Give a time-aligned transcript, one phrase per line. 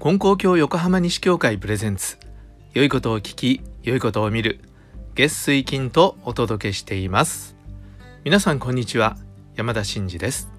[0.00, 2.18] 金光教横浜西教会プレゼンツ。
[2.72, 4.60] 良いことを聞き良いことを見る。
[5.16, 7.56] 月水金とお届けしています。
[8.22, 9.16] 皆さんこんにちは。
[9.56, 10.52] 山田真嗣です。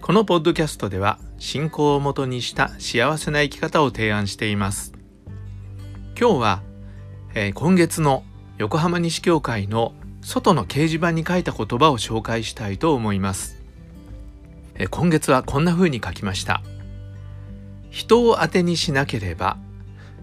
[0.00, 4.92] このポッドキャストでは信仰をもとにした幸せな生き方を提案しています。
[6.16, 6.62] 今日は、
[7.34, 8.22] えー、今月の
[8.58, 13.60] 横浜西教会の外の掲示板に書いた言葉を紹介したいと思います、
[14.74, 16.62] えー、今月はこんな風に書きました。
[17.90, 19.56] 人を当てにしなければ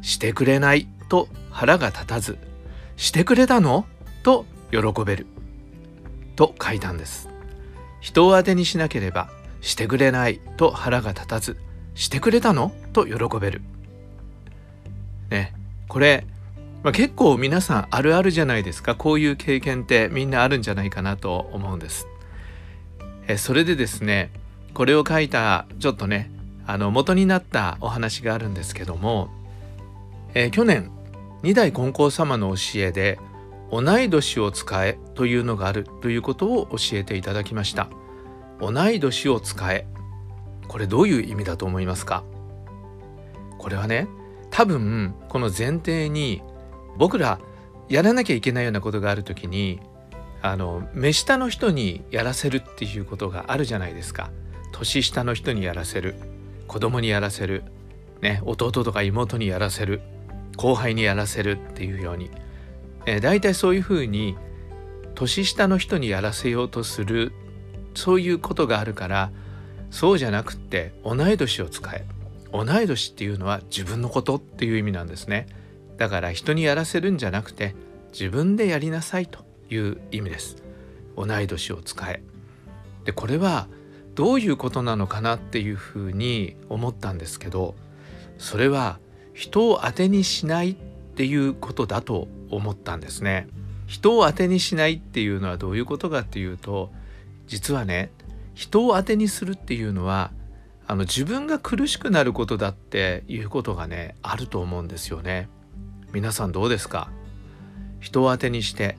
[0.02, 2.38] してくれないと腹が立たず
[2.98, 3.86] してくれたの？
[4.24, 5.28] と喜べる。
[6.36, 7.30] と書いたんです。
[8.02, 9.30] 人を当てにしなければ
[9.62, 11.58] してくれないと腹が立たず
[11.96, 12.72] してくれたの？
[12.94, 13.62] と喜べる。
[15.30, 15.54] ね
[15.88, 16.26] これ、
[16.84, 18.96] まあ、結構皆さんあるあるじゃないですか。
[18.96, 22.08] こういう経験ってみんなあるんじゃないかなと思うんです。
[23.28, 24.30] えそれでですね
[24.74, 26.32] これを書いたちょっとね
[26.68, 29.30] あの元になったお話があるんですけども、
[30.34, 30.92] えー、去年
[31.44, 33.20] 二代金光様の教えで
[33.72, 37.90] 同い年を使えというのがあるということを教えていただきました。
[38.60, 39.88] 同い年を使え。
[40.68, 42.24] これどういう意味だと思いますか？
[43.60, 44.08] これはね
[44.50, 46.42] 多分この前提に
[46.98, 47.40] 僕ら
[47.90, 49.80] やらなきゃいけないようなことがある時に
[50.42, 54.32] あの目下の人にやらせるっていうことがあるじゃないですか。
[54.72, 56.16] 年下の人にやらせる。
[56.68, 57.64] 子供にやらせる、
[58.22, 60.02] ね、弟とか妹にやらせる。
[60.58, 62.32] 後輩にやらせるっていうように、
[63.06, 64.36] えー、大体そういうふうに
[65.14, 67.32] 年下の人にやらせようとする
[67.94, 69.32] そういうことがあるから
[69.92, 72.06] そうじゃなくって同い年を使え。
[72.52, 75.48] 同い年っていうのは自分のことっていう意味なんですね。
[75.98, 77.76] だから人にやらせるんじゃなくて
[78.12, 80.58] 自分でやりなさいという意味です。
[81.18, 82.22] 同い年を使え。
[83.06, 83.68] でこれは
[84.16, 87.76] どういうことなのかなっていうふうに思ったんですけど
[88.38, 89.00] それは
[89.34, 90.76] 人を当てにしないっ
[91.16, 93.48] ていうことだと思ったんですね。
[93.88, 96.92] 人を当てにしないっていうのはどういうことかっていうと
[97.46, 98.12] 実はね
[98.54, 100.32] 人を当てにするっていうのは
[100.88, 105.50] あの自分が苦しくなることだっていうことがねあると思うんですよね。
[106.14, 107.10] 皆さんどうですか？
[108.00, 108.98] 人を当てにして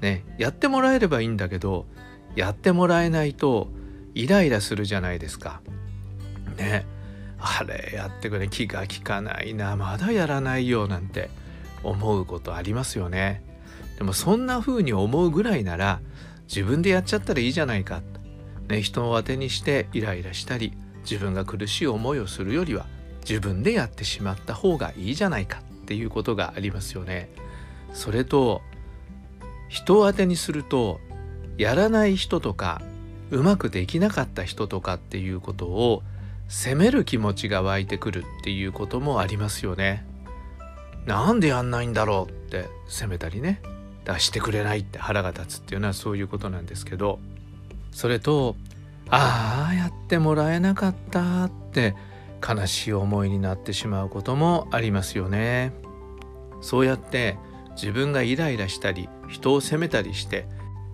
[0.00, 1.86] ねやってもらえればいいんだけど
[2.36, 3.68] やってもらえないと
[4.14, 5.60] イライラするじゃないですか。
[6.56, 6.86] ね
[7.38, 11.28] あれやってくれ気が利かないなまだやらないよなんて
[11.82, 13.42] 思うことありますよね。
[13.98, 16.00] でもそんな風に思うぐらいなら
[16.46, 18.02] 自分でやっちゃったらいいじゃないか。
[18.68, 22.86] ね、人を当てにしてイライラしたり自分が苦しい思いをするよりは
[23.28, 27.30] 自分でやってしまった方がいいじゃないかっていうことがありますよね。
[27.92, 28.62] それと
[29.68, 31.00] 人を当てにすると
[31.58, 32.80] やらない人とか
[33.32, 36.02] うまくできなかった人とかっていうことを
[36.48, 40.06] 責める気持ちが湧いてくるっていうこともありますよね。
[41.06, 43.60] なんでやんないんだろうって責めたりね
[44.04, 47.18] 出してくれないって腹が立つっていうのはそういうことなんですけど
[47.90, 48.54] それと
[49.08, 51.96] ああやってもらえなかったって
[52.46, 55.72] 悲しい思いになってしまうこともありますよね。
[56.60, 57.38] そうやって
[57.76, 60.46] 自分がイライラしたり人を責めたりして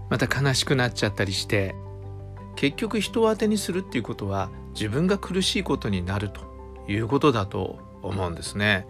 [0.09, 1.75] また悲しくなっちゃったりして
[2.59, 6.41] 結局人を当てにするっていうことは自分が苦しいことになると
[6.89, 8.89] いうことだと思うんですね。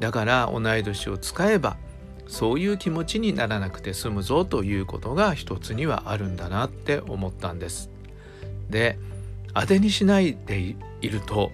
[0.00, 1.76] だから同い年を使えば
[2.26, 7.90] そういう気持ちにならなくて済むぞということが一つにはあるんだなって思ったんです。
[8.70, 8.98] で
[9.54, 11.52] 当てにしないでいると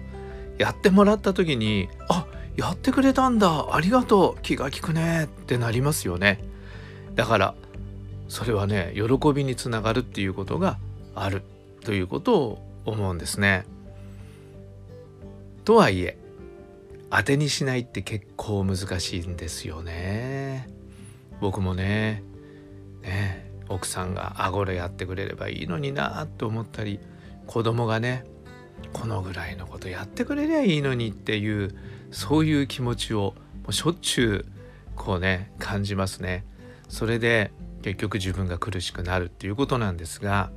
[0.57, 2.25] やってもらった時にあ
[2.57, 6.43] やってくれたんだありがとう気が利くねってなりますよね。
[7.13, 7.53] だから
[8.27, 10.79] それはね喜びにつながるっていうことが
[11.15, 11.43] ある
[11.83, 13.65] ということを思うんですね。
[15.65, 16.17] とはいえ
[17.09, 20.67] 当てにしないって結構難しいんですよね。
[21.39, 22.23] 僕もね
[23.01, 26.99] ね奥さんが「あごれやってくれればいいのにな」と思ったり
[27.47, 28.25] 子供がね
[28.91, 31.75] このぐらいのことやってくれりゃいいのにっていう
[32.11, 34.45] そういう気持ちをもうしょっちゅう
[34.95, 36.45] こうね感じますね。
[36.89, 37.51] それで
[37.81, 40.51] 結局自分が苦しくなるっていうことなんですが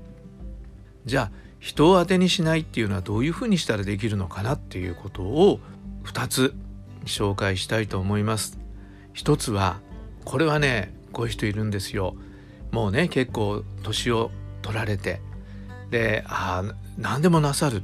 [1.06, 1.30] じゃあ
[1.60, 5.60] 人を当てにしないっていうのはどういうふうにしたらできるのかなっていうことを
[6.04, 6.54] 2つ
[7.04, 8.58] 紹介したいと思います。
[9.14, 9.80] 一つは
[10.24, 12.14] これはねこういう人いるんですよ。
[12.72, 14.30] もうね結構年を
[14.62, 15.20] 取られて
[15.90, 17.82] でああ何でもなさる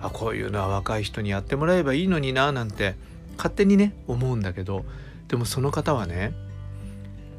[0.00, 2.94] あこういうのは若い人にやってもらえばいいのにななんて
[3.36, 4.84] 勝手にね思うんだけど
[5.26, 6.32] でもその方はね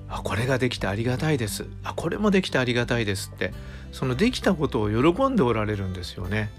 [0.10, 1.68] あこれができてありがたいです。
[1.84, 3.54] あこれもできてありがたいですって
[3.92, 6.50] そのできたことを喜んでおられるんですよね。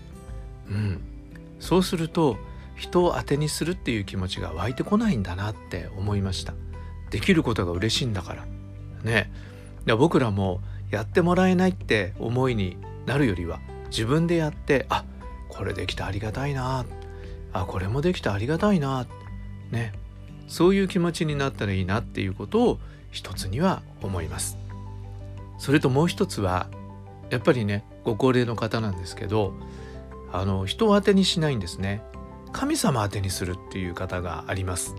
[0.68, 1.00] うん、
[1.58, 2.36] そうすると
[2.76, 6.54] 人を当てにするっていう気持ちが湧いてこないんだなって思いました。
[7.10, 8.46] できることが嬉しいんだから。
[9.02, 9.30] ね。
[9.98, 10.60] 僕らも
[10.90, 12.76] やってもらえないって思いに
[13.06, 15.04] なるよりは自分でやってあ
[15.48, 16.86] これできたありがたいな。
[17.52, 19.06] あこれもできたありがたいな。
[19.72, 19.92] ね。
[20.46, 22.78] そういう気持ちになったらいいなっていうことを
[23.10, 24.56] 一つには思います。
[25.58, 26.68] それともう一つは
[27.30, 29.52] やっぱりねご高齢の方なんですけど
[30.32, 32.02] あの人を当てにしないんですね。
[32.52, 34.94] 神様当てにするっていう方があります。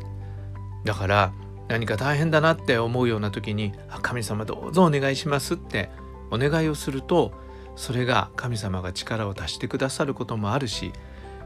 [0.86, 1.34] だから
[1.68, 5.90] 何か大変だなって思うような時に「神様どうぞお願いします」って
[6.32, 7.32] お願いをすると
[7.76, 10.92] それが神様が力を足してくださることもあるし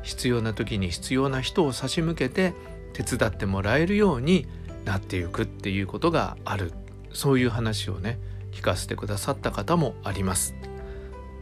[0.03, 2.53] 必要な時に必要な人を差し向けて
[2.93, 4.47] 手伝ってもらえるように
[4.85, 6.71] なっていくっていうことがある。
[7.13, 8.19] そういう話をね
[8.51, 10.55] 聞かせてくださった方もあります。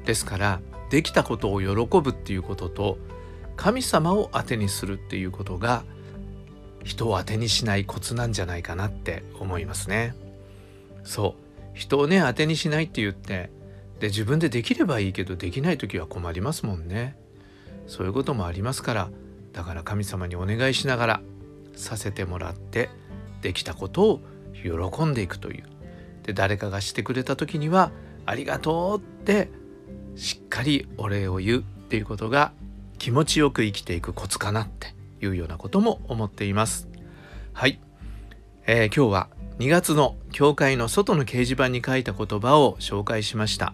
[0.06, 2.98] ですからできたことを喜ぶっていうことと
[3.56, 5.84] 神様を当てにするっていうことが
[6.84, 10.16] 人を当てにしないコツなんじゃないかなって思いますね。
[11.04, 11.44] そう。
[11.74, 13.50] 人をね当てにしないって言って
[14.00, 17.18] で自分でできればいいけどできない時は困りますもんね。
[17.88, 19.10] そういうこともありますから
[19.54, 21.22] だから神様にお願いしながら
[21.75, 22.89] させてもらって
[23.44, 24.22] できたことを
[24.63, 25.66] 喜んでいくという。
[26.24, 27.92] で誰かがしてくれた時には
[28.25, 29.50] ありがとうって
[30.16, 32.54] しっかりお礼を言うっていうことが
[32.98, 36.88] 気持ちよく生きていくコツかなっていうようなことも思っています。
[37.51, 37.80] はい、
[38.66, 39.30] えー、今日は
[39.60, 43.74] 2月の教会の外の掲示板に書いた言葉を紹介しました。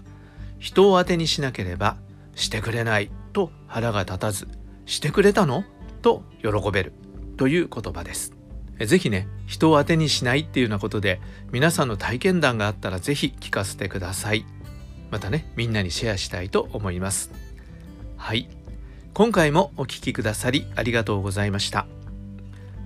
[0.58, 1.96] 人を当てにしなければ
[2.36, 4.48] してくれないと腹が立たず
[4.86, 5.64] してくれたの？
[6.02, 6.94] と喜べる
[7.38, 8.39] という言葉です。
[8.86, 11.20] ぜひね人を当てにしないっていうようなことで
[11.52, 14.46] 皆さんの体験談があったらぜひ聞かせてください。
[15.12, 17.32] またねみんなにシェアしたいと思います。
[18.18, 18.50] はい。
[19.14, 21.88] 今回もお聴きくださりありがとうございました。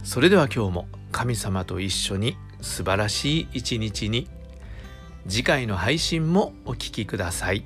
[0.03, 4.27] それでは今日も神様と一緒に素晴らしい一日に
[5.27, 7.63] 次回の配信もお聴きください。